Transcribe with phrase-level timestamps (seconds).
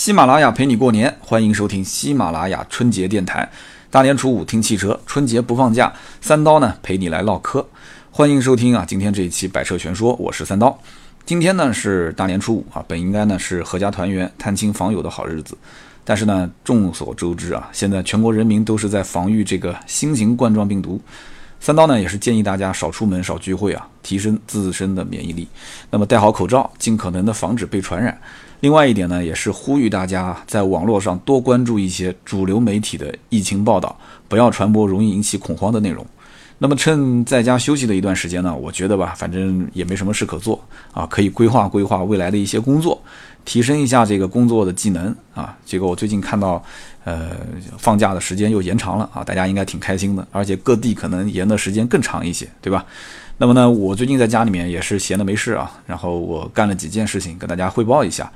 [0.00, 3.46] 喜马拉雅陪你过年，欢迎收听喜马拉雅春节电台。
[3.90, 5.92] 大年初五听汽车，春节不放假，
[6.22, 7.68] 三刀呢陪你来唠嗑。
[8.10, 10.74] 欢迎收听啊，今天这一期百车全说，我是三刀。
[11.26, 15.54] 今天呢是大年初五啊，本应该呢是阖家团圆、探亲访友的好日子。
[16.02, 20.98] 但是呢，众所周知啊，现在全国人民都是在防御这个新型冠状病毒。
[21.60, 25.46] 三刀呢也是建议大家少出门、少聚会啊，提升自身的免疫力。
[25.90, 28.18] 那么戴好口罩，尽可能的防止被传染。
[28.60, 33.98] 另外一点呢，也是呼吁大家在网络上多关注一些主流媒体的疫情报道，
[34.28, 36.06] 不要传播容易引起恐慌的内容。
[36.58, 40.62] 那么趁在家休息的一段时间呢，我觉得吧，反正也没什么事可做
[40.92, 43.02] 啊，可以规划规划未来的一些工作，
[43.46, 45.56] 提升一下这个工作的技能啊。
[45.64, 46.62] 结果我最近看到，
[47.04, 47.30] 呃，
[47.78, 52.84] 放假的时间又延长了啊，大家应该挺开心的，而且各地可能延的时间更长一些，对吧？
[53.40, 58.30] 那么呢，我最近在家里面也是闲的没事啊，然后我干了几件事情跟大家汇报一下。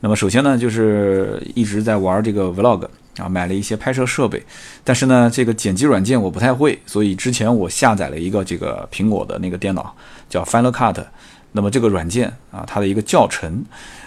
[0.00, 2.86] 那么首先呢，就是一直在玩这个 vlog。
[3.16, 4.42] 啊，买了一些拍摄设备，
[4.84, 9.94] 但是呢，这个剪辑软件我不太会，所以之前我下载了一个这个苹果的那个电脑，
[10.28, 11.04] 叫 Final Cut。
[11.52, 13.64] 那么这个软件啊，它的一个教程，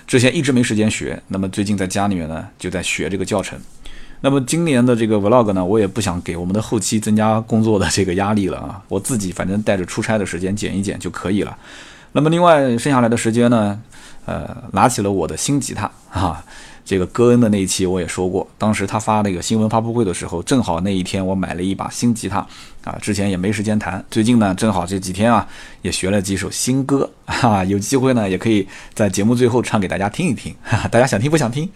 [0.08, 3.59] 之前一直没时间学，那么最近在家里面呢，就在学这个教程。
[4.26, 11.54] 那么今年的这个 Vlog 呢，我也不想给我们的后期增加工作的这个压力了啊，我自己反正带着出差的时间剪一剪就可以了。
[12.14, 13.78] 那么另外剩下来的时间呢，
[14.26, 16.42] 呃，拿起了我的新吉他啊。
[16.86, 22.45] 这个戈恩的那一期我也说过，当时他发那个新闻发布会的时候，正好那一天我买了一把新吉他，
[22.84, 25.48] 啊，之前也没时间弹，最近呢正好这几天啊
[25.81, 31.70] 也学了几首新歌， 哈，有机会呢也可以在节目最后唱给大家听一听，哈哈，大家想听不想听？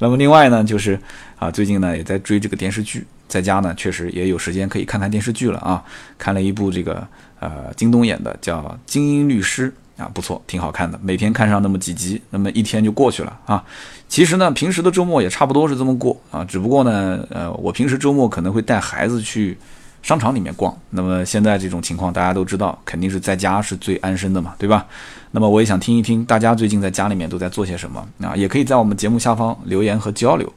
[0.00, 0.98] 那么另外呢就是
[1.38, 5.82] 啊最近呢也在追这个电视剧，在家呢确实也有时间可以看看电视剧了啊，
[6.18, 7.06] 看了一部这个
[7.38, 9.70] 呃京东演的叫《精英律师》。
[9.98, 10.98] 啊，不错，挺好看的。
[11.02, 13.62] 每天看上那么几集，那么一天就过去了啊。
[14.08, 16.44] 其实呢，平时的周末也差不多是这么过啊。
[16.44, 19.58] 只不过呢，呃，我平时周末可能会带孩子去
[20.00, 20.74] 商场里面逛。
[20.90, 24.86] 那么现在这种情况大家都知道，肯定是在家是最安身的嘛，对吧？
[25.32, 30.50] 那么我也想听一听大家最近在家里面都在做些什么啊，也可以在我们节目下方留言和交流。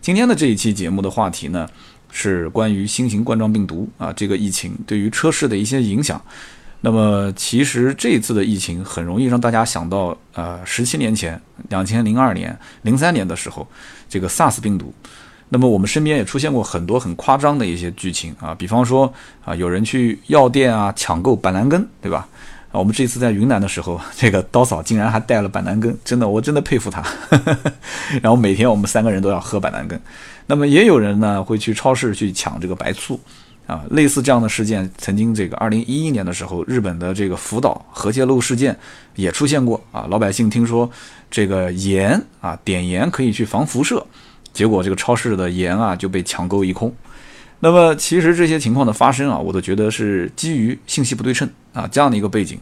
[0.00, 1.68] 今天的这一期节目的话题呢，
[2.10, 6.20] 是关于新型冠状病毒啊这个疫情对于车市的一些影响。
[6.80, 11.40] 那么，其实这次的疫情很容易让大家想到，呃，十七年前，
[11.70, 13.66] 两千零二年、零三年的时候，
[14.08, 14.94] 这个 SARS 病毒。
[15.48, 19.12] 那么我们身边也出现过很多很夸张的一些剧情啊，比方说
[19.44, 22.28] 啊，有人去药店啊抢购板蓝根，对吧？
[22.70, 27.02] 啊，我们这次在云南的时候，这个刀嫂竟然还带了板蓝根，真的，我真的佩服她。
[28.22, 30.00] 然后每天我们三个人都要喝板蓝根。
[30.46, 33.18] 那么也有人呢会去超市去抢这个白醋。
[33.68, 38.74] 啊，类似这样的事件，曾经这个二零一一年的时候，日本的这个福岛核泄漏事件
[39.14, 40.06] 也出现过啊。
[40.08, 40.90] 老百姓听说
[41.30, 44.04] 这个盐啊，碘盐可以去防辐射，
[44.54, 46.90] 结果这个超市的盐啊就被抢购一空。
[47.60, 52.58] 那么其实这些情况的发生啊，我都觉得是基于信息不对称啊这样的一个背景。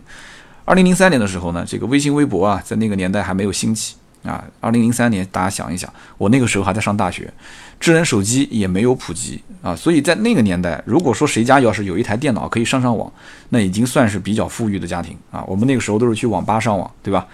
[0.65, 3.95] 二零零三年的时候呢，这个微信、微博啊，在那个年代还没有兴起。
[4.27, 7.33] 啊，二零零三年，大家想一想，我那个时候还在上大学，
[7.79, 13.11] 智能手机也没有普及啊，所以在那个年代，如果说谁家要是有一台电脑可以上上网，
[13.51, 15.45] 那已经算是比较富裕的家庭啊。
[15.47, 17.27] 我们那个时候都是去网吧上网，对吧？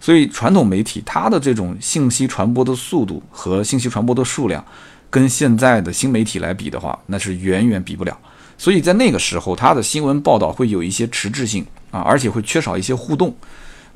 [0.00, 4.64] 所以传统媒体它的这种信息传播的速度和信息传播的数量，
[5.10, 8.16] 跟现在的新媒体来比的话，那是远远比不了。
[8.56, 13.34] 所以在那个时候，它的新闻报道会有一些迟滞性啊，而且会缺少一些互动。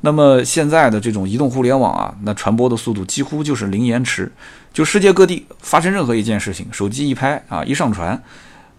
[0.05, 4.29] 那么现在的这种移动互联网啊，那传播的速度几乎就是零延迟，
[4.73, 8.21] 就世界各地发生任何一件事情，手机一拍啊，一上传，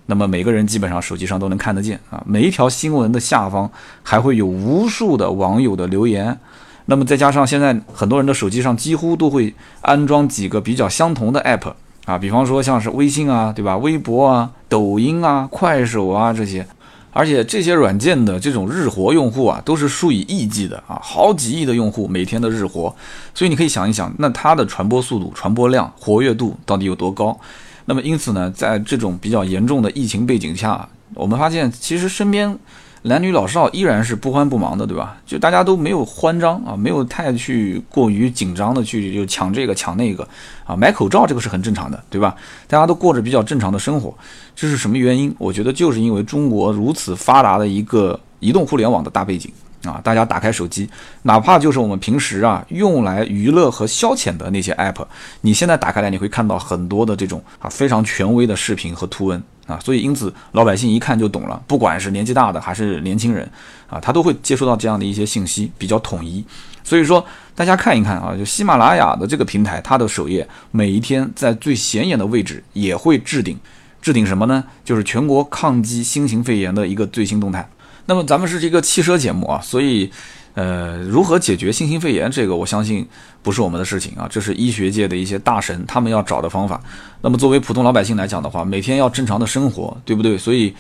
[0.05, 2.23] 那么每个人基本上手机上都能看得见啊。
[2.27, 3.71] 每一条新闻的下方
[4.03, 6.39] 还会有无数的网友的留言，
[6.85, 11.73] 那么再加上现在很多人的手机上几乎都会安装几个比较相同的 app
[12.05, 13.79] 啊，比方说像是微信啊，对吧？
[13.79, 16.67] 微博啊、抖音啊、快手啊这些。
[17.15, 22.95] 而且这些软件的这种日活用户啊，都是数以亿计的啊，好几亿的用户每天的日活，
[23.33, 27.39] 所以你可以想一想，那它的传播速度、传播量、活跃度到底有多高？
[27.87, 32.59] 那么因此呢，在这种比较严重的疫情背景下，我们发现其实身边。
[33.07, 35.19] 男女老少依然是不慌不忙的，对吧？
[35.27, 40.27] 就大家都没有慌张啊，没有太去过于紧张的去就抢这个抢那个
[40.65, 42.35] 啊，买口罩这个是很正常的，对吧？
[42.67, 44.15] 大家都过着比较正常的生活，
[44.57, 45.35] 这是什么原因？
[45.39, 49.53] 我觉得就是因为中国如此发达的一个移动互联网的大背景
[49.85, 50.89] 啊，大家打开手机，
[51.21, 55.05] 哪怕就是我们平时啊用来娱乐和消遣的那些 app，
[55.43, 59.43] 你现在打开来你会看到很多的这种啊非常权威的视频和图文。
[59.67, 63.51] 啊，所以因此老百姓一看就懂了，不管是年纪大的还是年轻人，
[63.89, 66.45] 啊，他都会接收到这样的一些信息，比较统一。
[66.83, 67.25] 所以说，
[67.55, 73.59] 大家看一看啊，就喜马拉雅的这个平台，它的首页每一天在最显眼的位置也会置顶，
[74.03, 74.63] 置顶什么呢？
[74.85, 77.67] 就是全国抗击新型肺炎的一个最新动态。
[78.07, 80.11] 那么咱们是这个汽车节目啊，所以，
[80.55, 83.07] 呃，如何解决新型肺炎这个，我相信
[83.43, 86.81] 不是我们的事情啊，这是医学界的一些大神他们要找的方法。
[87.21, 90.37] 那么作为普通老百姓来讲的话，每天要正常的生活，对不对？
[90.39, 90.75] 所以。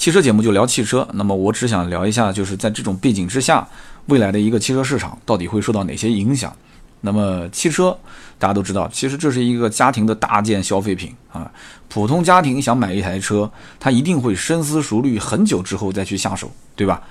[0.00, 3.68] 汽车节目就聊汽车，那么我只想聊一下，就是在这种背景之下，
[4.06, 6.50] 未来的一个汽车市场到底会受到哪些影响？
[7.02, 7.96] 那么汽车
[8.38, 11.50] 大家都知道，其实这是一个家庭的大件消费品啊，
[11.88, 17.02] 普通家庭想买一台车，他一定会深思熟虑很久之后再去下手，对吧？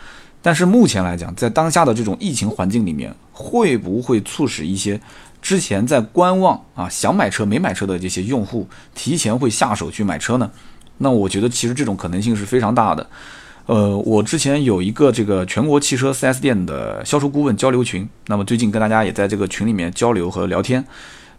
[0.41, 4.99] 但是目前来讲，在当下的这种疫情环境里面，会不会促使一些
[5.41, 10.49] 之前在观望啊想买车没买车的这些用户提前会下手去买车呢？
[10.99, 13.05] 那我觉得其实这种可能性是非常大的，
[13.69, 20.83] 呃，我之前有一个这个全国汽车 4S 店的销售顾问交流群，那么最近跟大家也在这个群里面交流和聊天，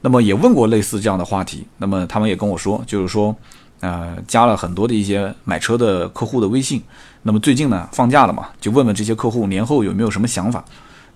[0.01, 3.35] 那么也问过类似这样的话题，那么他们也跟我说，就是说，
[3.81, 6.81] 呃，加了很多的一些买车的客户的微信，
[7.25, 10.65] 那么最近呢放假了嘛，就问问这些客户年后有没有什么想法，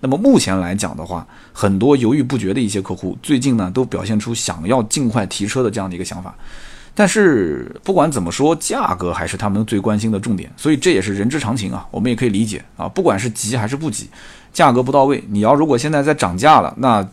[0.01, 6.35] 那么目前来讲的话，很多犹豫不决的一些客户，最近呢都表现出想要尽快提车的这样的一个想法。
[6.97, 12.87] 但是不管怎么说，价格还是他们最关心的重点，所以这也是人之常情啊，我们也可以理解啊。
[12.87, 14.09] 不管是急还是不急，
[14.53, 17.05] 价格不到位，你要如果现在在涨价了，那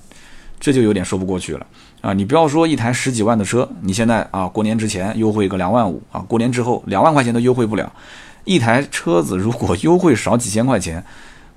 [0.60, 1.66] 这就有点说不过去了
[2.00, 2.12] 啊。
[2.12, 7.92] 你不要说一台十几万的车，你现在啊过年之前优惠个两万五啊，过年之后两万块钱都优惠不了。
[8.44, 11.04] 一台车子如果优惠少几千块钱，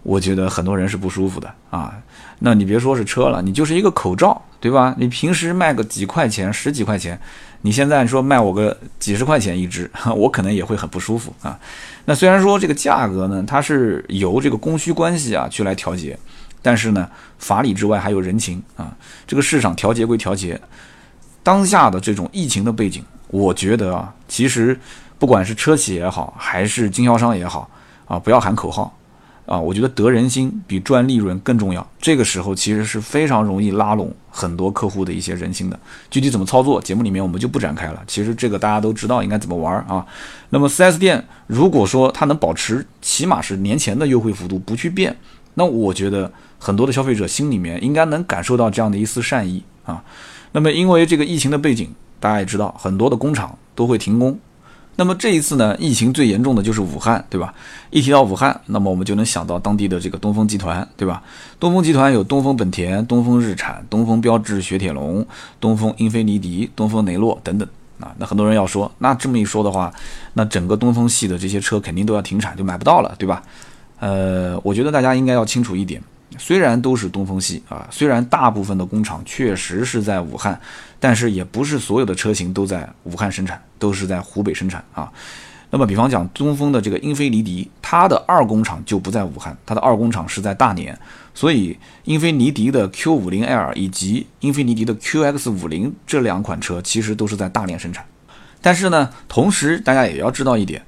[0.02, 1.94] 我觉得很多人是不舒服的啊。
[2.40, 4.96] 那你别说是车了，你就是一个口罩，对吧？
[4.98, 7.20] 你平时卖个几块钱、十几块钱。
[7.66, 11.60] 你现在说卖我个几十块钱一只，我可能也会很不舒服啊。
[12.06, 16.16] 那虽然说这个价格呢，它是由这个供需关系啊去来调节，
[16.62, 17.10] 但是呢，
[17.40, 18.96] 法理之外还有人情啊。
[19.26, 20.62] 这个市场调节归调节，
[21.42, 24.80] 当下的这种疫情的背景，我觉得啊，其实
[25.18, 27.68] 不管是车企也好，还是经销商也好
[28.06, 28.96] 啊，不要喊口号。
[29.46, 31.88] 啊，我觉得得人心比赚利润更重要。
[32.00, 35.80] 这个时候其实是非常容易拉拢很多客户的一些人心的。
[36.10, 38.04] 具体怎么操作，节目里面我们就不展开了。
[38.08, 40.06] 其实这个大家都知道应该怎么玩啊。
[40.50, 45.16] 那么 4S 店如果说它能保持起码是年前的优惠幅度不去变，
[45.54, 50.04] 那我觉得很多的消费者心里面应该能感受到这样的一丝善意啊。
[50.54, 54.40] 那么因为这个疫情的背景，大家也知道很多的工厂都会停工。
[54.98, 57.54] 那么这一次呢，疫情最严重的就是武汉，对吧？
[57.90, 61.22] 一提到武汉，那么我们就能想到当地的这个东风集团，对吧？
[61.60, 65.26] 东风集团有东风本田、东风日产、东风标致雪铁龙、
[65.60, 67.68] 东风英菲尼迪、东风雷诺等等
[68.00, 68.16] 啊。
[68.18, 69.94] 那很多人要说，那这么一说的话，
[70.34, 73.44] 那整个东风系的这些车肯定都要停产，就买不到了，对吧？
[74.00, 76.02] 呃，我觉得大家应该要清楚一点。
[76.38, 80.60] 虽然都是东风系啊，虽然大部分的工厂确实是在武汉，
[81.00, 85.12] 但是也不是所有的车型都在武汉生产，都是在湖北生产啊。
[85.72, 90.98] 那么，比方讲东风的这个英菲尼迪，它的二工厂就不在武汉，它的二工厂是在大连。
[91.34, 98.06] 所以，英菲尼迪的 Q50L 以及英菲尼迪的 QX50 这两款车其实都是在大连生产。
[98.62, 100.82] 但是呢，同时大家也要知道一点，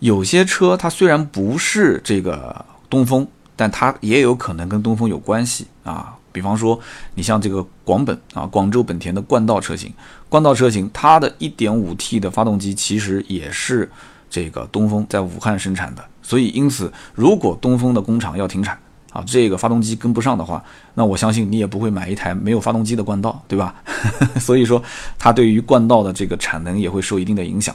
[0.00, 3.26] 有些车它虽然不是这个东风。
[3.58, 6.78] 但它也有可能跟东风有关系啊，比方说
[7.16, 9.92] 你像这个广本啊，广州本田的冠道车型，
[10.28, 13.90] 冠道车型它的 1.5T 的发动机其实也是
[14.30, 18.78] 这个东风在武汉生产的，所以因此如果东风的工厂要停产
[19.10, 20.62] 啊，这个发动机跟不上的话，
[20.94, 23.74] 那我相信你也不会买一台没有发动机的冠道，对吧？
[24.38, 24.80] 所以说
[25.18, 27.74] 它对于冠道的这个产能也会受一定的影响。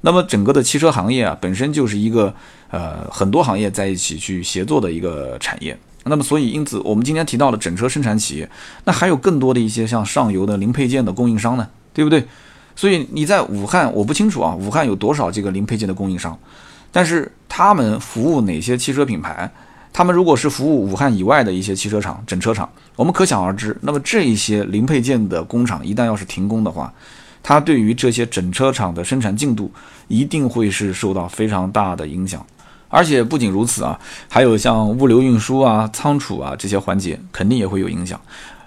[0.00, 2.34] 那么整个的汽车行业啊，本身就是一个
[2.74, 5.78] 呃很多行业在一起去协作的一个产业。
[6.04, 8.48] 那么所以因此，我们今天提到了整车生产企业，
[8.84, 12.24] 那还有更多的一些像上游的零配件的供应商呢，对不对？
[12.76, 16.38] 所以你在武汉，我不清楚啊，武汉有多少这个零配件的供应商，
[16.90, 19.50] 但是他们服务哪些汽车品牌？
[19.96, 26.92] 他们如果是服务武汉以外的一些汽车厂、整车厂，我们可想而知，那么这一些零配件的工厂一旦要是停工的话，
[27.44, 29.70] 它对于这些整车厂的生产进度
[30.08, 32.44] 一定会是受到非常大的影响，
[32.94, 33.98] 而且不仅如此啊，
[34.28, 38.20] 还有像物流运输啊、仓储啊这些环节肯定也会有影响。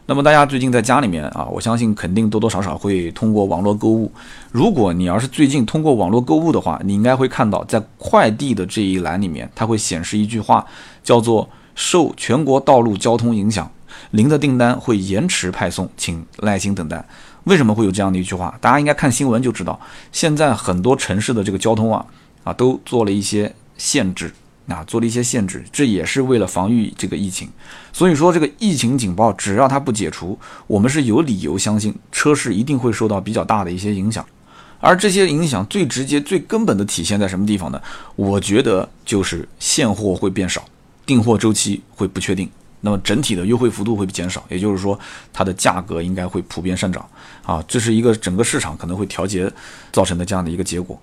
[0.05, 4.12] 那么大家最近在家里面啊，我相信肯定多多少少会通过网络购物。
[4.51, 10.65] 如果你要是最近通过网络购物的话，你应该会看到在快递的这一栏里面，它会显示一句话，
[11.03, 13.69] 叫做“受全国道路交通影响，
[14.12, 17.05] 您的订单会延迟派送，请耐心等待”。
[17.46, 18.57] 为什么会有这样的一句话？
[18.60, 19.79] 大家应该看新闻就知道，
[20.12, 22.05] 现在很多城市的这个交通啊，
[22.43, 24.34] 啊都做了一些限制，
[24.67, 27.50] 啊，做了一些限制，这也是为了防御这个疫情。
[27.93, 34.25] 所以说，这个疫情警报只要它不解除，我们是有理由相信车市一定会受到比较大的一些影响。
[34.79, 37.81] 而这些影响最直接、最根本的体现在什么地方呢？
[38.15, 40.63] 我觉得就是现货会变少，
[41.03, 42.48] 订货周期会不确定，
[42.81, 45.00] 那么整体的优惠幅度会减少，也就是说
[45.34, 47.03] 它的价格应该会普遍上涨
[47.43, 49.51] 啊，这是一个整个市场可能会调节
[49.91, 51.01] 造成的这样的一个结果。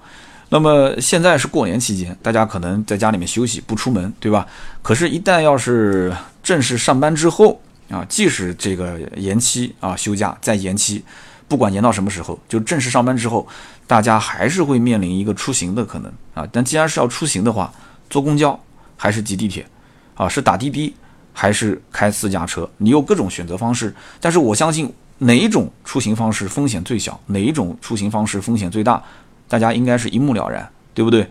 [0.54, 4.46] 那么现在是过年期间，大家可能在家里面休息不出门，对吧？
[4.82, 11.02] 可是，一旦要是正式上班之后啊，即使这个延期啊休假再延期。
[11.48, 13.44] 不管延到什么时候，就正式上班之后，
[13.88, 16.46] 大家还是会面临一个出行的可能啊。
[16.52, 17.72] 但既然是要出行的话，
[18.08, 18.56] 坐公交
[18.96, 19.66] 还是挤地铁，
[20.14, 20.94] 啊，是打滴滴
[21.32, 23.92] 还是开私家车，你有各种选择方式。
[24.20, 29.02] 但是我相信哪一种出行方式风险最小，哪一种出行方式风险最大，
[29.48, 31.28] 大家应该是一目了然，对不对？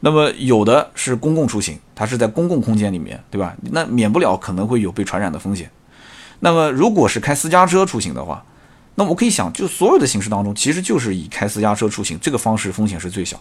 [0.00, 3.56] 那么有的是公共出行，它是在公共空间里面，对吧？
[3.70, 5.70] 那免不了可能会有被传染的风险。
[6.40, 8.44] 那么如果是开私家车出行的话，
[8.96, 13.40] 那我可以想，就所有的形式当中，其实就是以开私家车出行这个方式风险是最小，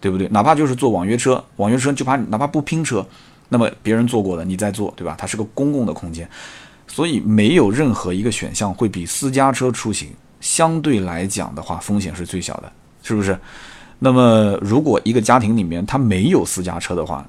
[0.00, 0.26] 对不对？
[0.28, 3.06] 哪怕就是坐网约车，网约车就怕哪怕不拼车，
[3.50, 5.14] 那么别人坐过的你再坐，对吧？
[5.18, 6.26] 它是个公共的空间，
[6.86, 10.08] 所以没有任何一个选项会比私家车出行
[10.40, 12.72] 相对来讲的话风险是最小的，
[13.10, 13.36] 是不是？
[13.98, 17.26] 那么如果一个家庭里面他没有私家车的话，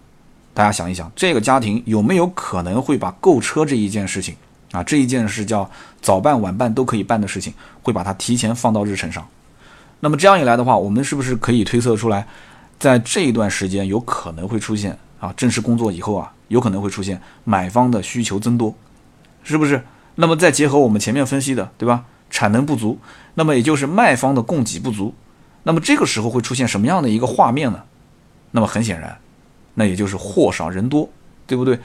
[0.53, 4.35] 大家想一想，这个家庭有没有可能会把购车这一件事情？
[4.71, 5.67] 啊，这一件事叫
[6.01, 9.27] 早办晚办都可以办的事情，会把它提前放到日程上。
[10.01, 12.27] 那么这样一来的话，我们是不是可以推测出来，
[12.77, 18.73] 在这一段时间有可能会出现啊，正式工作以后啊，有可能会出现买方的需求增多，
[19.43, 19.83] 是不是？
[20.15, 22.05] 那么再结合我们前面分析的，对吧？
[22.29, 22.97] 产能不足，
[23.33, 25.13] 那么也就是卖方的供给不足，
[25.63, 27.83] 那么这个时候会出现什么样的一个画面呢？
[28.51, 29.17] 那么很显然，
[29.75, 31.09] 那也就是货少人多，
[31.47, 31.79] 对不对？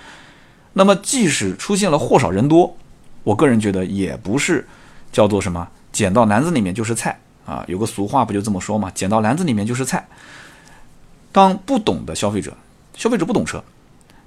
[0.72, 2.76] 那么，即使出现了货少人多，
[3.22, 4.66] 我个人觉得也不是
[5.10, 7.64] 叫做什么“捡到篮子里面就是菜”啊。
[7.66, 10.06] 有个俗话不就这么说嘛，“捡到篮子里面就是菜”。
[11.32, 12.52] 当不懂的消费者，
[12.94, 13.62] 消费者不懂车，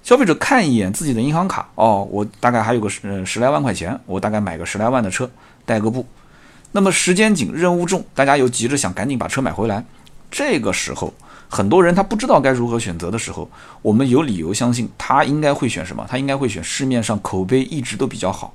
[0.01, 5.29] 消费者看一眼自己的银行卡，哦，我大概还有个十十来万块钱，我大概买个十来万的车，
[5.65, 6.05] 代个步。
[6.71, 9.83] 那么时间紧，任务重，大家又急着想赶紧把车买回来，
[10.29, 11.13] 这个时候。
[11.51, 13.49] 很多人他不知道该如何选择的时候，
[13.81, 16.05] 我们有理由相信他应该会选什么？
[16.07, 18.53] 他应该会选市面上口碑一直都比较好、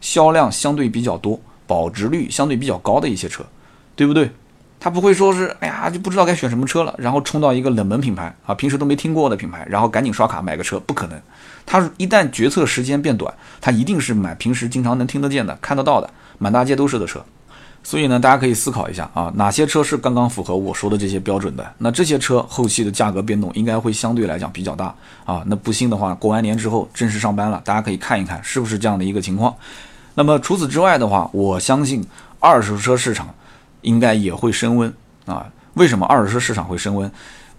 [0.00, 3.44] 销量相对比较多、保值率相对比较高的一些车，
[3.96, 4.30] 对不对？
[4.78, 11.20] 他不会说是哎呀就不知道该选什么车了，然后冲到一个冷门品牌啊，平时都没听过的品牌，然后赶紧刷卡买个车，不可能。
[11.66, 16.08] 他一旦决策时间变短，他一定是买平时经常能听得见的、看得到的、
[16.38, 17.24] 满大街都是的车。
[17.86, 21.64] 所以呢，大家可以思考一下啊，哪些车是刚刚符合我说的这些标准的？
[21.78, 24.92] 那这些车后期的价格变动应该会相对来讲比较大
[25.24, 25.44] 啊。
[25.46, 29.54] 那不信的话，过完年之后正式上班了，大家可以看一看是不是这样的一个情况。
[30.16, 32.04] 那么除此之外的话，我相信
[32.40, 33.32] 二手车市场
[33.82, 34.92] 应该也会升温
[35.24, 35.46] 啊。
[35.74, 37.08] 为什么二手车市场会升温？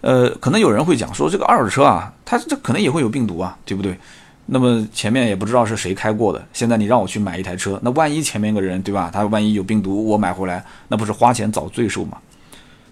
[0.02, 3.98] 呃，可能有人会讲说，这个二手车啊，它这可能也会有病毒啊，对不对？
[4.50, 9.12] 那么前面也不知道是谁开过的，现在你让我去买一台车，那万一前面个人对吧？
[9.14, 12.18] 他万一有病毒，我买回来那不是花钱找罪受吗？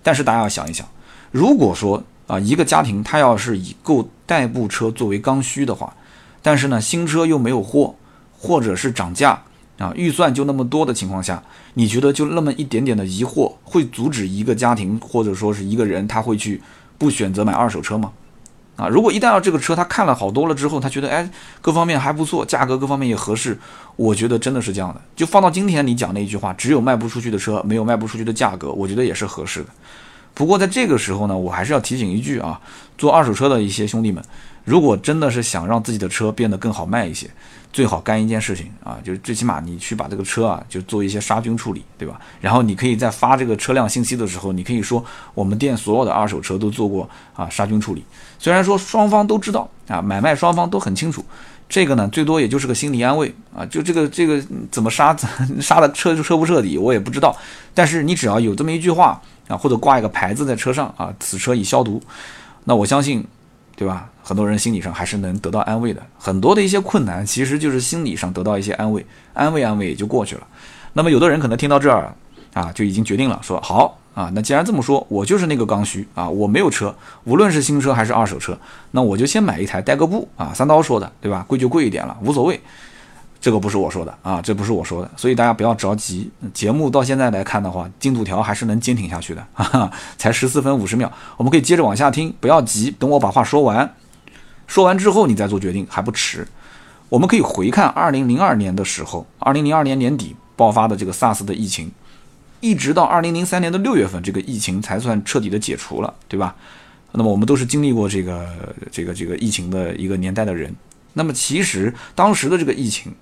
[0.04, 0.86] 但是大家要想一想，
[1.32, 5.96] 如果说啊一个家庭他要是以购代步车作为刚需的话，
[6.42, 7.96] 但是呢新车又没有货，
[8.38, 9.42] 或者是涨价
[9.78, 11.42] 啊预算就那么多的情况下，
[11.76, 16.62] 你觉得就那么一点点的疑惑会阻止一个家庭或者说是一个人他会去
[16.98, 18.12] 不选择买二手车吗？
[18.76, 21.30] 啊，如果一旦要这个车，他看了好多了之后，他觉得哎，
[21.62, 23.58] 各方面还不错，价格各方面也合适，
[23.96, 25.00] 我觉得真的是这样的。
[25.16, 29.68] 就放到今天你讲那一句话，只有卖不出去的车，没有卖不出去的价格，我觉得也是合适的。
[30.34, 32.60] 不过在这个时候呢，我还是要提醒一句啊，
[32.98, 34.22] 做二手车的一些兄弟们，
[34.66, 37.30] 如果真的是想让自己的车变得更好卖一些。
[37.76, 42.18] 最好干一件事情啊，就是最起码你去把这个车啊，就做一些杀菌处理，对吧？
[42.40, 45.04] 然后你可以在发这个车辆信息的时候，你可以说
[45.34, 48.06] 我们店所有的二手车都做过啊杀菌处理。
[48.40, 51.22] 虽然说双方都知道啊，买卖双方都很清楚，
[51.68, 53.66] 这个呢最多也就是个心理安慰啊。
[53.66, 54.42] 就这个这个
[54.72, 55.14] 怎么杀
[55.60, 57.36] 杀的彻彻不彻底，我也不知道。
[57.74, 62.02] 但是你只要有这么一句话啊，或者挂一个牌子在车上啊，此车已消毒，
[62.64, 63.28] 那我相信。
[63.76, 64.10] 对吧？
[64.24, 66.02] 很多人心理上还是能得到安慰的。
[66.18, 70.48] 很多的一些困难，其实就是心理上得到一些安慰，安慰安慰也就过去了。
[70.94, 72.16] 那么有的人可能听到这儿
[72.54, 78.58] 啊，就已经决定了，说好啊，那既然这么说，我就是那个刚需啊，我没有车，无论是新车还是二手车，
[78.92, 80.52] 那我就先买一台代个步啊。
[80.56, 81.44] 三刀说的，对吧？
[81.48, 82.60] 贵就贵一点了，无所谓。
[83.40, 86.32] 这个不是我说的啊，这不是我说的，所以大家不要着急。
[86.54, 93.96] 节目到现在来看的话，进度条还是能坚挺下去的， 哈哈，才十四分五十秒，我们可以接着往下听，不要急，等我把话说完。
[94.66, 96.48] 说完之后你再做决定还不迟。
[97.10, 101.92] 我们可以回看二零零二年的时候，二零零二年年底爆发的这个 SARS 的疫情，
[102.62, 106.56] 一直到二零零三年的六月份，这个疫情才算彻底的解除了，对吧？
[107.12, 110.76] 那么我们都是经历过这个这个这个疫情的一个年代的人。
[111.14, 113.14] 那么其实当时的这个疫情，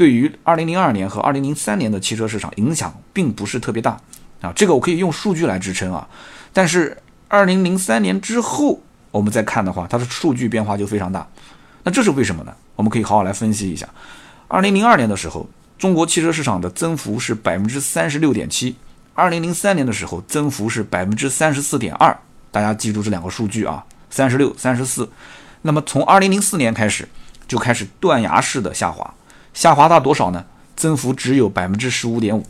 [0.00, 4.00] 对于二零零二年和二零零三年的汽车市场影响并不是特别大
[4.40, 6.08] 啊，这个我可以用数据来支撑啊。
[6.54, 6.96] 但是
[7.28, 8.80] 二零零三年之后，
[9.10, 11.28] 我们再看的话，它的数据变化就非常大。
[11.82, 12.54] 那这是为什么呢？
[12.76, 13.86] 我们可以好好来分析一下。
[14.48, 18.72] 二零零二年的时候，中国汽车市场的增幅是百分之三十六点七；
[19.12, 22.18] 二零零三年的时候，增幅是百分之三十四点二。
[22.50, 25.06] 大家记住这两个数据啊，三十六、三十四。
[25.60, 27.06] 那么从二零零四年开始，
[27.46, 29.12] 就开始断崖式的下滑，
[29.60, 30.42] 下滑到多少呢？
[30.74, 32.42] 增幅只有百分之十五点五。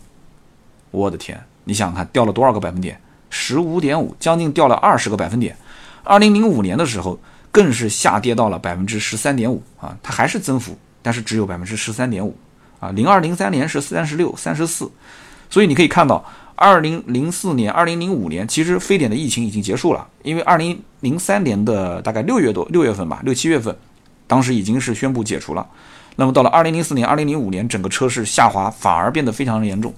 [0.92, 3.00] 我的天，你想想看，掉了多少个百分点？
[3.30, 5.56] 十五点五，将近掉了二十个百分点。
[6.04, 7.18] 二零零五年的时候，
[7.50, 12.36] 更是下跌到了百分之十三点五啊，它还是增幅，但是只有百分之十三点五
[12.78, 12.90] 啊。
[12.92, 14.88] 零二零三年是三十六、三十四，
[15.48, 16.24] 所以你可以看到，
[16.54, 23.76] 二零零四年、二零零五年其实非典的疫情已经结束了，因为二零零三年的大概六月多、六月份吧，六七月份，
[24.28, 25.66] 当时已经是宣布解除了。
[26.16, 29.94] 那么到了二零零四年、二零零五年，整个车市下滑反而变得非常严重。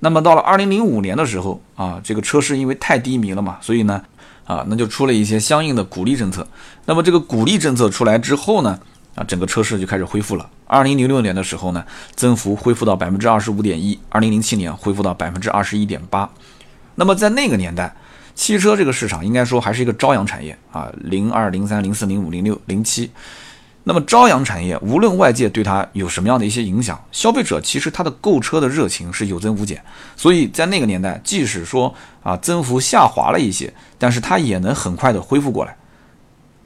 [0.00, 4.00] 那么到了二零零五年的时候啊，这个车市因为太低迷了嘛，所以呢，
[4.44, 6.46] 啊，那就出了一些相应的鼓励政策。
[6.86, 8.78] 那么这个鼓励政策出来之后呢，
[9.16, 10.48] 啊，整个车市就开始恢复了。
[10.66, 16.30] 二零零六年的时候呢，增幅恢复到百分之二十五点一；二零零七年恢复到百分之二十一点八。
[16.94, 17.92] 那么在那个年代，
[18.36, 23.10] 汽车这个市场应该说还是一个朝阳产业啊，零二、零三、零四、零五、零六、零七。
[23.88, 29.82] 那么朝阳产业，无论外界对它有什么样的一些影响，消费者其实他的购车的热情是有增无减。
[30.14, 35.74] 所以在那个年代，即使说啊增幅下滑了一些，但是它也能很快的恢复过来。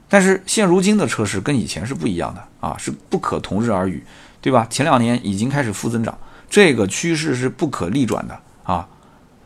[0.08, 4.04] 但是现如今的车市跟以前是不一样的啊，是不可同日而语，
[4.40, 4.66] 对吧？
[4.68, 6.18] 前两年已经开始负增长，
[6.50, 8.88] 这个趋势是不可逆转的啊，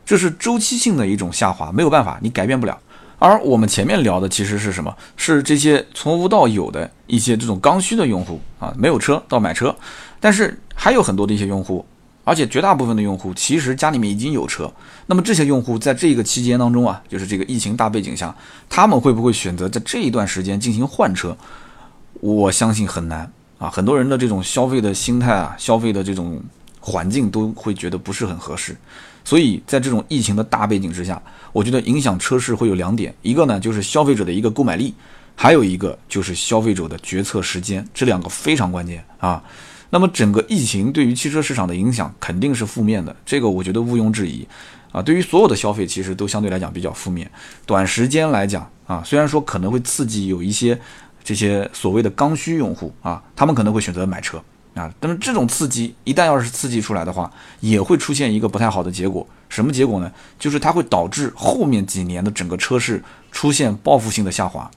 [0.06, 2.78] 这是周期性的一种下滑，没有办法，你改变不了。
[3.18, 4.94] 而我们前面聊的其实是什么？
[5.16, 9.74] 是这些从无到有的一些这种刚需的用户啊，没有车到买车，
[10.20, 11.84] 但是还有很多的一些用户，
[12.24, 14.70] 而且绝大部分的用户其实家里面已经有车。
[15.06, 18.34] 那么这些用户在这个期间当中啊，就是这个疫情大背景下，
[18.68, 21.34] 他们会不会选择在这一段时间进行换车？
[22.20, 26.38] 我相信很难啊，很多人的这种消费的心态啊，消费的这种
[26.80, 28.76] 环境都会觉得不是很合适。
[29.26, 31.20] 所以在这种疫情的大背景之下，
[31.52, 34.94] 我觉得影响车市会有两点，一个呢就是消费者的一个购买力，
[35.34, 39.42] 还有一个就是消费者的决策时间，这两个非常关键啊。
[39.90, 44.46] 那么整个疫情对于汽车市场的影响肯定是负面的，这个我觉得毋庸置疑
[44.92, 45.02] 啊。
[45.02, 47.28] 对于所有的消费其实都相对来讲比较负面。
[47.66, 50.78] 短时间来讲啊，虽然说可能会刺激有一些
[51.24, 54.40] 这些所谓的刚需用户啊，他们可能会选择买车。
[54.76, 57.28] 啊，那么这种刺激一旦要是刺激出来的话，
[57.60, 59.26] 也会出现一个不太好的结果。
[59.48, 60.12] 什么结果呢？
[60.38, 64.70] 就是它会导致后面几年的整个车市出现报复性的下滑。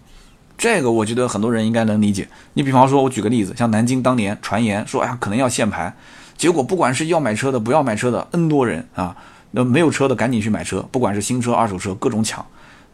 [0.57, 2.27] 这个我觉得很多人应该能理解。
[2.53, 5.93] 你比方说，我举个例子，像南京当年传言说，哎呀，可能要限牌，
[6.38, 9.15] 结果不管是要买车的、不要买车的，N 多人啊，
[9.51, 12.45] 那没有车的赶紧去买车，不管是新车、二手车，各种抢。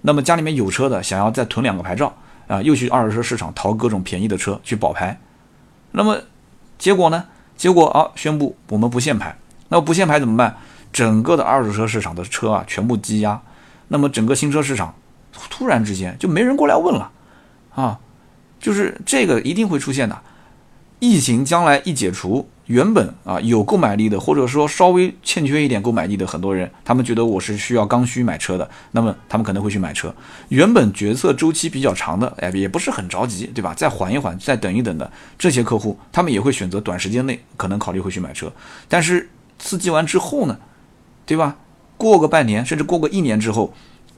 [0.01, 2.15] 那么家里面有车的，想要再囤两个牌照
[2.47, 5.19] 啊，又去二手车市场淘各种便宜的车去保牌。
[5.91, 6.17] 那么
[6.77, 7.25] 结果呢？
[7.57, 9.37] 结果啊，宣布我们不限牌。
[9.69, 10.57] 那不限牌怎么办？
[10.91, 13.41] 整个的二手车市场的车啊，全部积压。
[13.87, 14.95] 那么整个新车市场
[15.49, 17.11] 突然之间就没人过来问了
[17.73, 17.99] 啊，
[18.59, 20.21] 就是这个一定会出现的。
[20.99, 22.49] 疫情将来一解除。
[22.67, 30.13] 原本啊有购买力的，或者说稍微欠缺一点购买力的很多人，他们觉得我是需要刚需买车的，那么他们可能会去买车。
[30.49, 33.71] 原本决策周期比较长的，哎，也不是很着急，对吧？
[33.75, 38.51] 再缓一缓，再等一等的这些客户，他们也会选择短时间内可能考虑会去买车。
[38.89, 40.57] 但是刺激完之后呢，
[41.25, 41.57] 对吧？
[41.97, 43.71] 过个半年，甚至过个一年之后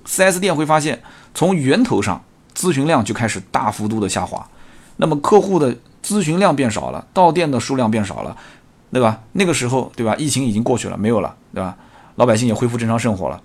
[0.05, 1.01] ，4S 店会发现
[1.33, 2.23] 从源头上
[2.55, 4.49] 咨询量就开始大幅度的下滑，
[4.95, 5.75] 那么客户的。
[6.07, 8.33] 咨询量变少了，到店的数量变少了，
[8.93, 9.19] 对吧？
[9.33, 10.15] 那个时候，对吧？
[10.17, 11.75] 疫情已经过去了，没有了，对吧？
[12.15, 13.41] 老百姓也恢复正常生活了，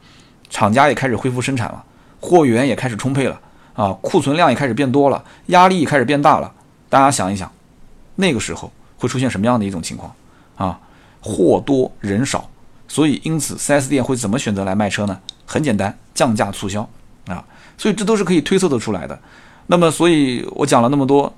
[0.48, 1.84] 厂家也开始恢复生产了，
[2.20, 3.40] 货源也开始充沛了，
[3.74, 6.52] 啊，库存量也开始变多了，压力开始变大了。
[6.88, 7.50] 大家想一想，
[8.14, 10.14] 那个时候会出现什么样的一种情况
[10.54, 10.78] 啊？
[11.20, 12.48] 货多人少，
[12.86, 15.18] 所以因此 4S 店会怎么选择来卖车呢？
[15.44, 16.88] 很简单，降价促销
[17.26, 17.44] 啊，
[17.76, 19.18] 所以这都是可以推测得出来的。
[19.66, 21.32] 那么，所以我讲了那么多。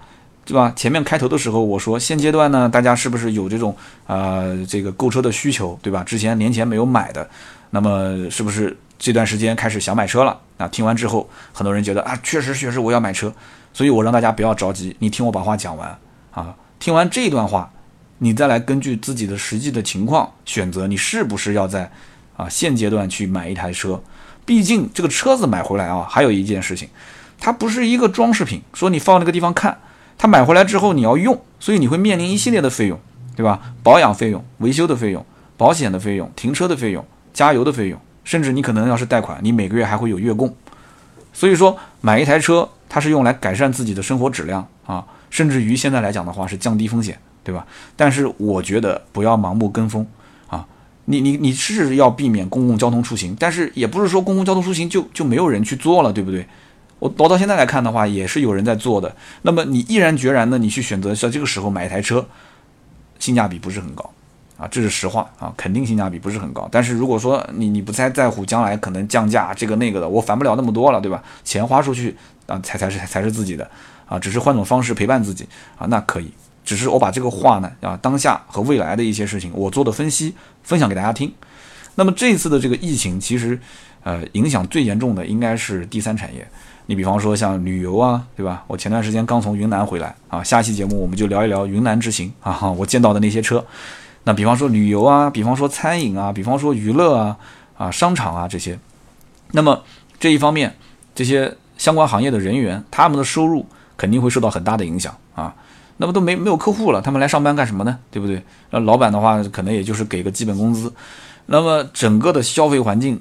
[0.44, 0.72] 对吧？
[0.76, 3.74] 前面开头的时候我说，现阶段呢，大家是不是有这种
[4.06, 6.02] 呃这个购车的需求，对吧？
[6.04, 7.28] 之前年前没有买的，
[7.70, 10.38] 那么是不是这段时间开始想买车了。
[10.56, 13.32] 啊，听完之后，很多人觉得啊，确实确实我要买车，
[13.72, 15.98] 所以我让大家不要着急，你听我把话讲完
[16.30, 16.54] 啊。
[16.78, 17.72] 听完这段话，
[18.18, 21.90] 你再来根据自己的实际的情况选择，你是不是要在
[22.36, 24.00] 啊现阶段去买一台车？
[24.44, 26.88] 毕竟这个车子买回来啊，还有一件事情，
[27.40, 29.76] 它不是一个装饰品，说你放那个地方看，
[30.16, 32.98] 它买回来之后你要用，所以你会面临一系列的费用，
[33.36, 33.60] 对吧？
[33.82, 35.24] 保养费用、维修的费用、
[35.56, 40.54] 保险的费用、停车的费用、加油的费用，甚至你可能要是贷款，你每个月还会有月供。
[41.32, 47.66] 所以说，买一台车，它是用来改善自己的生活质量啊，甚至于现在来讲的话是降低风险，对吧？
[47.96, 50.06] 但是我觉得不要盲目跟风
[50.48, 50.64] 啊。
[51.06, 56.46] 你你你是要避免公共交通出行，但是也不是说公共交通出行就就没有人去做了，对不对？
[57.04, 59.14] 我我到现在来看的话，也是有人在做的。
[59.42, 62.26] 那么你毅然决然的你去选择在这个时候买一台车，
[63.18, 64.10] 性价比不是很高
[64.56, 66.66] 啊，这是实话啊，肯定性价比不是很高。
[66.72, 71.22] 但是如果说你你不太在乎将来可能降价这个那个的，我烦不了那么多了，对吧？
[71.44, 73.70] 钱花出去啊才才是才是自己的
[74.06, 76.32] 啊，只是换种方式陪伴自己啊，那可以。
[76.64, 81.30] 只是我把这个话呢啊，当下和未来的一些事情，我做的分析分享给大家听。
[81.96, 83.60] 那么这次的这个疫情，其实
[84.04, 86.48] 呃影响最严重的应该是第三产业。
[86.86, 88.62] 你比方说像旅游啊，对吧？
[88.66, 93.64] 我前段时间刚从云南回来啊，下期节目我们就聊一聊云南之行啊，我见到的那些车。
[94.24, 97.36] 那比方说旅游啊，比方说餐饮啊，比方说娱乐啊
[97.76, 98.78] 啊商场啊这些。
[99.52, 99.82] 那么
[100.18, 100.74] 这一方面，
[101.14, 103.64] 这些相关行业的人员，他们的收入
[103.96, 105.54] 肯定会受到很大的影响啊。
[105.96, 107.98] 那么都没没有客户了，他们来上班干什么呢？
[108.10, 108.42] 对不对？
[108.70, 110.92] 那老板的话可能也就是给个基本工资。
[111.46, 113.20] 那么整个的消费环境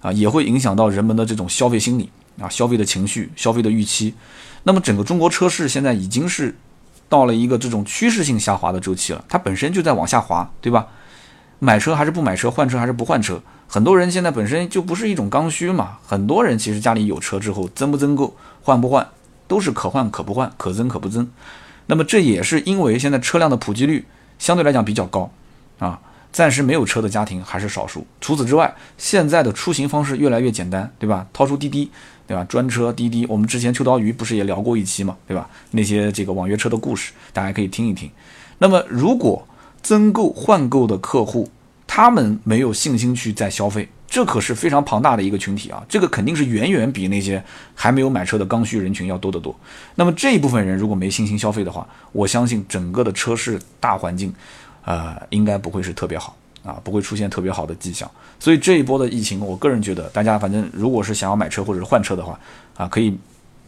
[0.00, 2.10] 啊，也会影响到人们的这种消费心理
[2.40, 4.14] 啊、消费的情绪、消费的预期。
[4.64, 6.54] 那么整个中国车市现在已经是
[7.08, 10.86] 到了一个这种趋势性下滑的周期了，它本身就在往下滑，对吧？
[11.58, 13.40] 买车还是不买车，换车还是不换车？
[13.66, 15.98] 很多人现在本身就不是一种刚需嘛。
[16.06, 19.06] 很多人其实家里有车之后，增不增购、换不换，
[19.46, 21.28] 都是可换可不换、可增可不增。
[21.86, 24.06] 那么这也是因为现在车辆的普及率
[24.38, 25.30] 相对来讲比较高，
[25.78, 25.98] 啊，
[26.30, 28.06] 暂时没有车的家庭还是少数。
[28.20, 31.26] 除此之外，现在的出行方式越来越简单，对吧？
[31.32, 31.90] 掏出滴滴，
[32.28, 32.44] 对吧？
[32.44, 35.48] 专车滴滴，我们之前秋刀鱼不是也聊过一期嘛，对吧？
[35.72, 38.10] 那些这个网约车的故事，大家可以听一听。
[38.58, 39.48] 那么如果
[39.82, 41.50] 增购换购的客户，
[41.86, 43.88] 他们没有信心去再消费。
[44.10, 49.54] 这可是非常庞大的一个群体啊，这个肯定是远远比那些还没有买车的刚需人群要多得多。
[49.96, 54.32] 那么这一部分人如果没信心消费的话，我相信整个的车市大环境，
[54.86, 56.34] 呃，应该不会是特别好
[56.68, 58.10] 啊，不会出现特别好的迹象。
[58.38, 62.38] 所以这一波的疫情，我个人觉得，大家反正如果是想要买车或者是换车的话，
[62.76, 63.16] 啊，可以。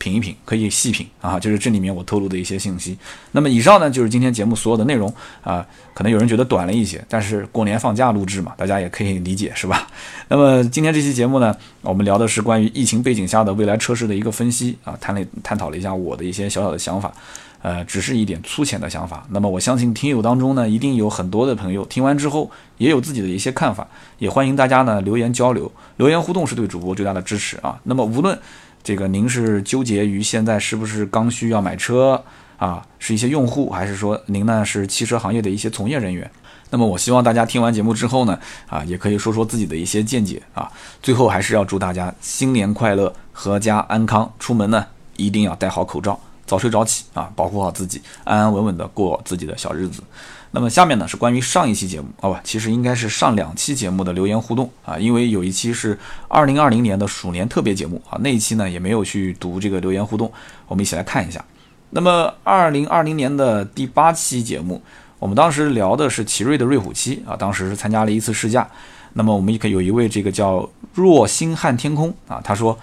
[0.02, 2.96] 品一品，可以细品啊，就是这里面我透露的一些信息。
[3.32, 5.62] 那么以上呢，就是今天节目所有的内容啊。
[5.92, 9.86] 可能有人觉得短了一些，但是过年放假录制嘛，大家也可以理解，是吧？
[10.28, 17.12] 那么今天这期节目呢，我们聊的是关于疫情背景下的未来车市的一个分析啊，谈了探讨了一下我的一些小小的想法，
[17.62, 19.26] 呃，只是一点粗浅的想法。
[19.30, 23.86] 那么我相信听友当中呢，一定有很多的朋友听完之后也有自己的一些看法，
[24.18, 27.78] 也欢迎大家呢留言交流，留言互动是对主播最大的支持啊。
[27.84, 28.38] 那么无论
[28.82, 32.24] 这个您是纠结于现在是不是刚需要买车
[32.56, 32.86] 啊？
[32.98, 36.30] 是一些用户，还是说您呢是汽车行业的一些从业人员？
[36.72, 40.70] 那么我希望大家听完节目之后呢，啊，也可以说说自己的一些见解啊。
[41.02, 44.32] 最后还是要祝大家新年快乐，阖家安康。
[44.38, 46.18] 出门呢一定要戴好口罩，
[46.50, 50.02] 早睡早起啊，保护好自己，安安稳稳的过自己的小日子。
[50.50, 60.28] 那么下面呢是关于上一期节目啊不，其实应该是上两期节目的留言互动啊，因为有一期是二零二零年的鼠年特别节目啊，那一期呢也没有去读这个留言互动，
[60.66, 61.44] 我们一起来看一下。
[61.90, 64.82] 那么二零二零年的第八期节目，
[65.20, 68.68] 我们当时聊的是奇瑞的瑞虎七啊，当时是参加了一次试驾。
[69.12, 72.76] 那么我们也可以有一位这个叫若星汉天空啊，他说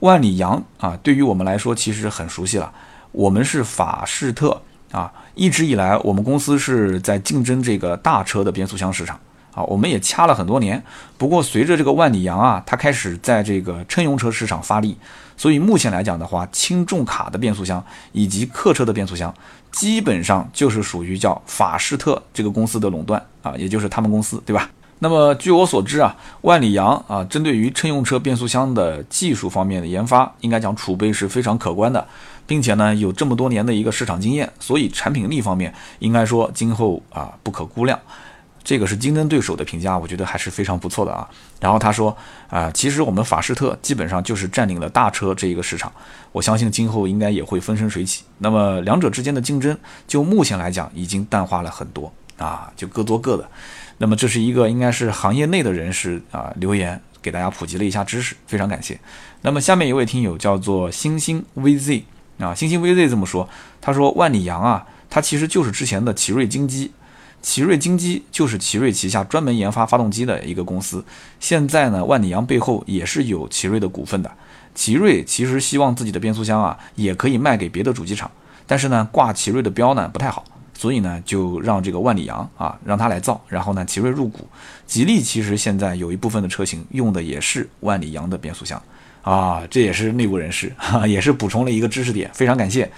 [0.00, 2.70] 万里扬啊，对于我们来说其实很熟悉了，
[3.14, 4.60] 我们是法士特。
[4.92, 9.18] 啊，一直以来我们公司是在竞争这个大车的变速箱市场
[9.52, 10.80] 啊，我们也掐了很多年。
[11.18, 14.96] 不过随着这个万里扬啊，它开始在这个乘用车市场发力，
[15.36, 19.34] 所以目前来讲的话，轻重卡的变速箱以及客车的变速箱，
[19.72, 24.70] 基本上就是属于叫法士特这个公司的垄断啊，也就是他们公司，对吧？
[25.00, 32.06] 那么据我所知啊，万里扬啊，针对于乘用车变速箱的技术方面的研发，应该讲储备是非常可观的。
[32.46, 37.98] 并且呢，有这么多年的一个市场经验，所以产品力方面应该说今后啊不可估量。
[38.62, 41.28] 这个是竞争对手的评价，我觉得还是非常不错的啊。
[41.60, 42.16] 然后他说
[42.48, 45.92] 啊，其实我们法士特基本上就是占领了大车这一个市场，
[46.32, 48.24] 我相信今后应该也会风生水起。
[48.38, 49.76] 那么两者之间的竞争，
[50.06, 53.46] 就目前来讲已经淡化了很多啊，就各做各的。
[53.98, 57.00] 那么这是一个应该是行业内的人士啊留言。
[57.20, 59.00] 给大家普及了一下知识，非常感谢。
[59.40, 62.02] 那么下面一位听友叫做星星 VZ
[62.38, 63.48] 啊，星星 VZ 这么说，
[63.80, 66.92] 他说万里扬啊，它其实就是之前的奇瑞精机，
[67.40, 71.04] 奇瑞精机就是奇瑞旗下专门研发发动机的一个公司。
[71.38, 74.30] 现在呢，万里扬背后也是有奇瑞的股份的。
[74.74, 78.30] 奇瑞其实希望自己的变速箱啊，也可以卖给别的主机厂，
[78.66, 80.44] 但是呢，挂奇瑞的标呢不太好。
[80.76, 84.44] 所以呢，就让这个万里扬啊，让他来造，然后呢，奇瑞入股。
[84.88, 88.82] 吉利其实现在有一部分的车型用的也是万里扬的变速箱
[89.24, 92.88] 啊，这也是内部人士 哈，也是补充了一个知识点，非常感谢。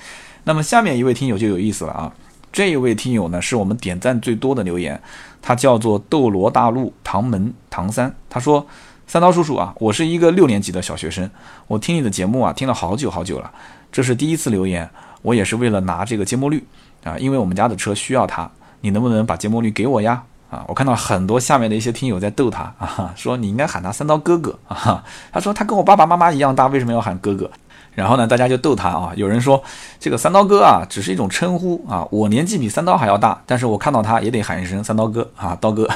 [0.44, 2.12] 那么下面一位听友就有意思了啊，
[2.52, 5.00] 这一位听友呢是我们点赞最多的留言，
[5.40, 8.66] 他叫做斗罗大陆唐门唐三，他说：
[9.06, 11.30] 三刀叔叔啊，我是一个六年级的小学生，
[11.66, 13.50] 我听你的节目啊听了好久好久了，
[13.90, 14.88] 这是第一次留言，
[15.22, 16.62] 我也是为了拿这个节目率。
[17.04, 20.24] 啊，因为我们家的车需要它，你能不能把节目率给我呀？
[20.56, 25.04] 啊，我看到很多下面的一些听友在逗他啊，说你应该喊他三刀哥哥啊。
[25.30, 27.50] 他说他跟我爸爸妈妈一样大，为什么要喊哥哥？
[27.92, 29.12] 然后呢，大家就逗他啊。
[29.16, 29.62] 有人说
[30.00, 32.06] 这个三刀哥啊，只是一种称呼啊。
[32.10, 35.86] 我年纪比三刀还要大，但是我看到他也得喊一声三刀哥啊，刀哥。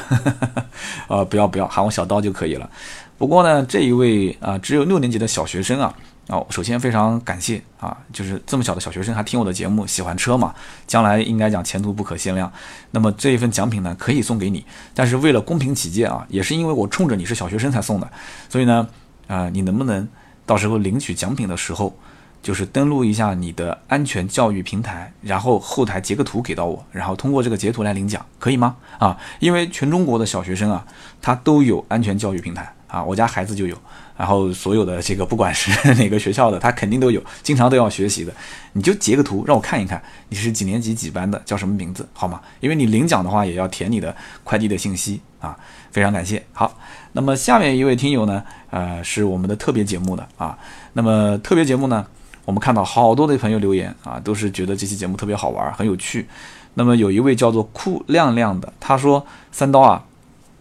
[1.09, 2.69] 呃， 不要不要喊我小刀就可以了。
[3.17, 5.95] 不过呢，这一位啊，只有六年级的小学生啊。
[6.31, 10.55] 哦，首先非常感谢啊，就是这么小的小学生还听我的节目，喜欢车嘛，
[10.87, 12.51] 将来应该讲前途不可限量。
[12.93, 14.65] 那么这一份奖品呢，可以送给你，
[14.95, 18.09] 但是为了公平起见啊，也是因为我冲着你是小学生才送的，
[18.49, 18.89] 所以呢，
[19.27, 20.09] 啊，你能不能
[20.47, 21.99] 到时候领取奖品的时候，
[22.41, 28.77] 就是登录一下你的安全教育平台，然后后台截个图给到我，然后通过这个截图来领奖，可以吗？
[29.01, 30.87] 啊，因为全中国的小学生啊，
[31.21, 32.73] 他都有安全教育平台。
[32.91, 33.79] 啊，我家孩子就有，
[34.21, 38.31] 然后所有的这个不管是 哪个学校的，他肯定都有，经常都要学习的。
[38.75, 42.39] 你就截个图让我看一看，你是几年级几班的，叫什么名字，好吗？
[42.61, 45.57] 因为你领奖的话也要填你的快递的信息啊。
[45.91, 46.45] 非常感谢。
[46.53, 46.79] 好，
[47.13, 50.59] 那么下面一位听友呢，呃，是我们的特别节目的啊。
[50.93, 52.07] 那么特别节目呢，
[52.45, 56.29] 我们看到好多的朋友留言啊，都是觉得这期节目特别好玩，很有趣。
[56.75, 60.05] 那么有一位叫做酷亮亮的，他说：“三刀啊，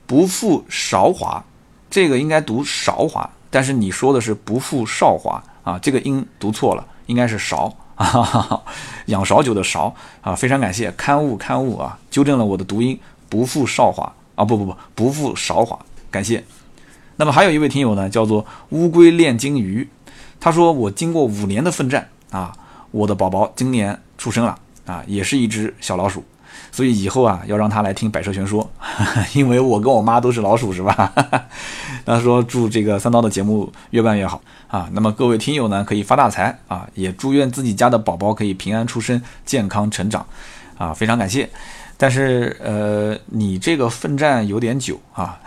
[0.08, 1.44] 不负韶华。”
[1.92, 8.62] 这个应该读韶华，但是你说的是不负韶华啊，这个音读错了，应该是韶啊，
[9.08, 15.78] 养韶酒的韶啊，非常感谢刊物刊物啊，纠正了我的读音，不负韶华啊，不不不，不负韶华，
[16.12, 16.44] 感谢。
[17.18, 19.88] 那么还有一位听友呢，叫做乌龟炼金鱼，
[20.40, 22.56] 他说我经过五年的奋战啊，
[22.92, 26.24] 我的宝宝今年出生了啊，也是一只小老鼠。
[26.72, 28.70] 所以以后啊，要让他来听《百车全说》，
[29.38, 31.14] 因为我跟我妈都是老鼠，是吧？
[32.06, 34.90] 他说祝这个三刀的节目越办越好啊。
[34.94, 40.26] 那么各位听友呢，可以发大财啊，也祝愿自己家的宝宝可以平安出生、健康成长
[40.78, 40.94] 啊。
[40.94, 41.50] 非常感谢。
[42.02, 45.38] 但是呃，你这个奋战有点久啊，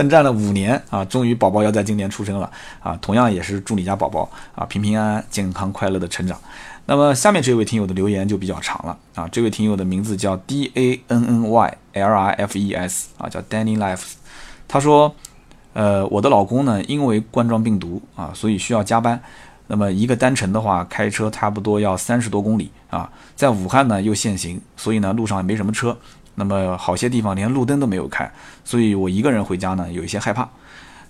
[0.00, 2.50] 奋战了五年啊，终于宝宝要在今年出生了
[2.82, 2.98] 啊。
[3.02, 6.40] 同样也是祝你家宝宝啊平平安安、健康快乐的成长。
[6.86, 14.12] 那么下面这位听友的留言就比较长了啊，这位听友的名字叫 D A N N Y L I F E S 啊，叫 Danny Lives。
[14.66, 15.14] 他说，
[15.74, 19.20] 呃，我的老公呢，因为冠状病毒啊，所以需要加班。
[19.66, 25.94] 那么一个单程的话，开车差不多要三十多公里啊，在武汉呢又限行，所以呢路上也没什么车。
[26.40, 28.32] 那么好些地方连路灯都没有开，
[28.64, 30.48] 所以我一个人回家呢有一些害怕。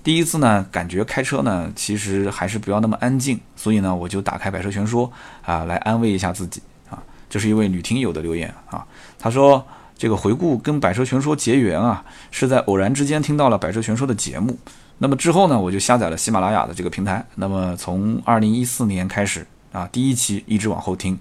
[0.02, 5.06] 第一次呢，感觉开车呢，其实还是不要那么安静，所以呢，我就打开《百车全说》
[5.48, 7.00] 啊，来安慰一下自己啊。
[7.28, 8.84] 这是一位女听友的留言啊，
[9.18, 9.64] 她说
[9.96, 14.58] 这个回顾跟《百车全说》结缘啊，是在偶然之间听到了《百车全说》的节目，
[14.98, 21.16] 那么之后呢，我就下载了喜马拉雅的这个平台，那么从二零一四年开始啊，第一期一直往后听，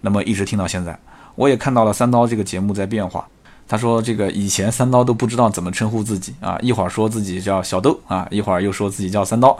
[0.00, 0.96] 那么一直听到现在，
[1.34, 3.28] 我也看到了三刀这个节目在变化。
[3.70, 9.56] 他说：“这个以前三刀都不知道怎么称呼自己啊，一会儿说自己叫小豆啊，一会儿又说自己叫三刀。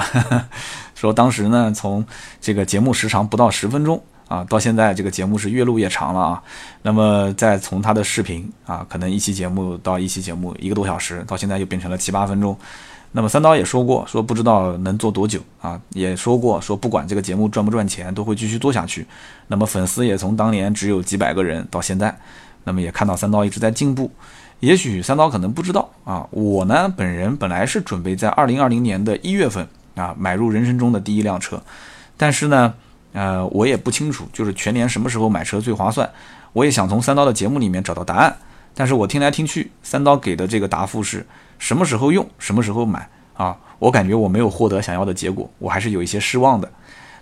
[0.97, 2.05] 说当时呢，从
[2.41, 6.43] 这个节目时长不到十分钟啊，到现在这个节目是越录越长了啊。
[6.83, 12.59] 那么再从他的视频啊，可能一期节目到一期节目一个多小时，到现在又变成了七八分钟。
[13.13, 19.07] 那么三刀也说过，说不知道能做多久啊，也说过说不管这个节目赚不赚钱，都会继续做下去。
[19.47, 22.13] 那么粉丝也从当年只有几百个人到现在。”
[22.65, 24.11] 那么也看到三刀一直在进步，
[24.61, 31.61] 也许三刀可能不知道啊，我呢本人本来是准备在二零二零年的一月份啊买入人生中的第一辆车，
[32.19, 32.75] 但是呢，
[33.15, 36.09] 呃，我也不清楚就是全年什么时候买车最划算，
[36.53, 38.37] 我也想从三刀的节目里面找到答案，
[38.75, 41.27] 但是我听来听去，三刀给的这个答复是
[41.59, 46.71] 什么时候用什么时候买啊，我感觉我没有获得想要的结果，我还是有一些失望的。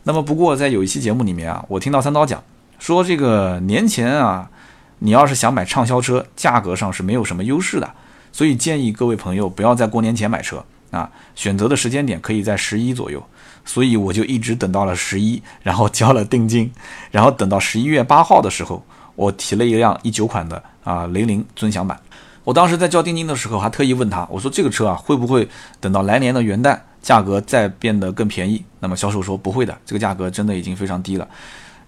[0.02, 2.42] 那么不过在有一期节目里面啊，我听到三刀讲
[2.80, 4.50] 说这个年前啊。
[5.00, 7.90] 你要是想买畅销车，价格上是没有什么优势的，
[8.32, 13.22] 所以建议各位朋友不要在过年前买车啊，选择的时间点可以在十一左右，
[13.64, 16.70] 所以我就一直等到了十一，然后交了定金，
[17.10, 18.84] 然后等到十一月八号的时候，
[19.14, 21.98] 我提了一辆一九款的啊雷凌尊享版。
[22.44, 25.46] 我当时在交定金的时候，还特意问他，我说这个车啊会不会
[25.80, 28.64] 等到来年的元旦价格再变得更便宜？
[28.80, 31.28] 那么销售说不会的，这个价格真的已经非常低了。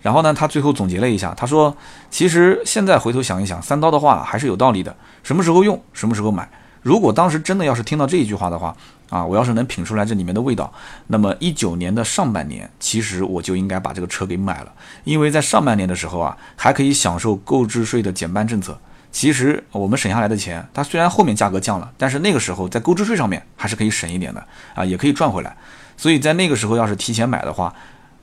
[0.02, 1.76] 然后呢，他最后总结了一下，他说
[2.10, 6.48] 其实现在回头想一想，三刀的话还是有道理的，什么时候用什么时候买。
[6.82, 8.74] 如果当时真的要是听到这一句话的话，
[9.10, 10.72] 啊，我要是能品出来这里面的味道，
[11.08, 14.72] 那么一九年的上半年，其实我就应该把这个车给买了，
[15.04, 18.78] 因为在上半年的时候啊，还可以享受购置税的减半政策。
[19.12, 24.42] 其实我们省下来的钱，它虽然后面价格降了，但是那个时候在购置税上面还是可以省一点的
[24.74, 25.54] 啊，也可以赚回来。
[25.98, 27.74] 所以在那个时候要是提前买的话，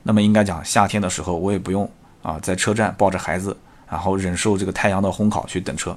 [0.08, 1.86] 那么应该讲夏天的时候我也不用
[2.22, 3.54] 啊在车站抱着孩子，
[3.90, 5.94] 然后忍受这个太阳的烘烤去等车。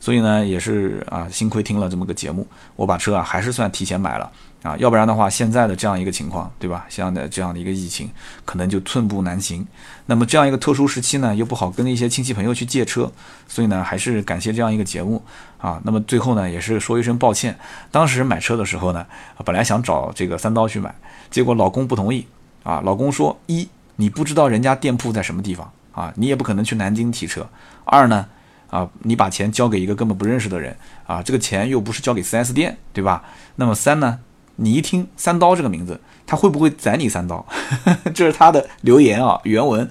[0.00, 6.86] 所以呢，也是啊，幸亏听了这么个节目，我把车啊还是算提前买了啊，要不然的话，现在的这样一个情况，对吧？
[6.88, 8.10] 像的这样的一个疫情，
[8.46, 9.66] 可能就寸步难行。
[10.06, 13.12] 那么这样一个特殊时期呢，又不好跟一些亲戚朋友去借车，
[13.46, 15.22] 所以呢，还是感谢这样一个节目
[15.58, 15.78] 啊。
[15.84, 17.54] 那么最后呢，也是说一声抱歉，
[17.90, 19.04] 当时买车的时候呢，
[19.44, 20.94] 本来想找这个三刀去买，
[21.30, 22.26] 结果老公不同意
[22.62, 22.80] 啊。
[22.84, 27.42] 老公说：一，你不知道人家店铺在什么地方啊，你也不可能去南京提车；
[27.84, 28.26] 二呢。
[28.70, 33.24] 啊，你把钱交给一个根本不认识的人啊，这个钱又不是交给 4S 店，对吧？
[33.56, 34.20] 那么三呢？
[34.54, 37.44] 你一听三刀这个名字，他会不会宰你三刀？
[38.14, 39.90] 这是他的留言啊，原文。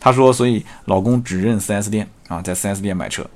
[0.00, 3.28] 他说，所以老公只认 4S 店啊，在 4S 店买车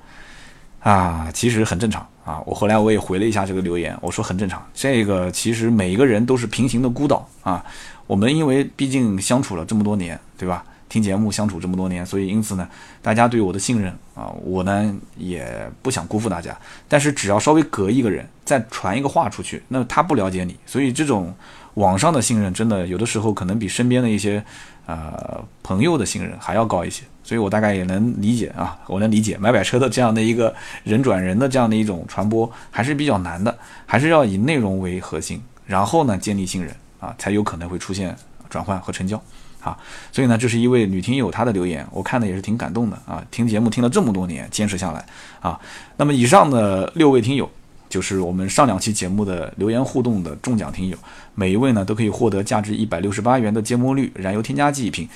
[0.80, 2.42] 啊，其实很正常啊。
[2.46, 4.64] 我后来我也回了一下这个留言，我说很正常。
[4.72, 7.64] 这个其实每一个人都是平行的孤岛啊。
[8.06, 10.64] 我们因为毕竟相处了这么多年，对吧？
[10.88, 12.68] 听节目相处这么多年，所以因此呢，
[13.00, 16.56] 大家对我的信任啊，我呢也不想辜负大家。
[16.88, 21.32] 但是只要稍微隔一个人，再传一个话出去，那他不了解你，所以这种
[21.74, 24.44] 网上的信任真的有的时候可能比身边的一些
[24.86, 27.04] 呃朋友的信任还要高一些。
[27.30, 38.16] 所以我大概也能理解啊，我能理解买买车的这样的一个人转人的这样的一种传播还是比较难的，还是要以内容为核心，然后呢建立信任啊，才有可能会出现
[38.48, 39.22] 转换和成交。
[39.60, 39.78] 啊，
[40.10, 43.24] 所以呢，这是一位女听友她的留言，我看的也是挺感动的啊。
[43.30, 45.06] 听节目听了这么多年，坚持下来
[45.38, 45.56] 啊。
[45.98, 47.48] 那么以上的六位听友，
[47.88, 50.98] 就是我们上两期节目的留言互动的中奖听友，
[51.36, 55.08] 每一位呢都可以获得价值一百六十八元的芥末绿燃油添加剂一瓶。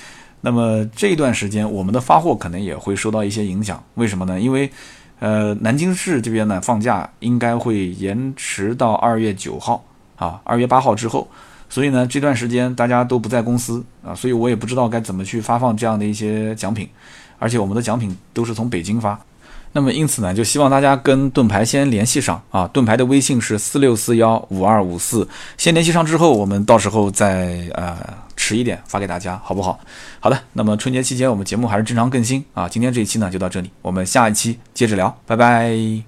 [0.45, 4.39] 那么这一段时间，我们的发货可能也会受到一些影响，为什么呢？
[4.39, 4.69] 因为
[5.17, 9.83] 呃，南京市这边呢放假应该会延迟到二月九号
[10.17, 11.27] 啊，二月八号之后。
[11.67, 16.87] 所以呢，这段时间大家都不在公司啊，所以我也不知道该怎么去发放这样的一些奖品，
[17.39, 19.19] 而且我们的奖品都是从北京发。
[19.75, 27.97] 那么因此呢，就希望大家跟盾牌先联系上啊，盾牌的微信是四六四幺五二五四，先联系上之后，我们到时候再呃
[28.37, 29.77] 迟一点发给大家，好不好？
[30.21, 36.05] 好的，那么春节期间我们节目还是正常更新啊，今天这一期呢就到这里，我们下一期接着聊，拜拜。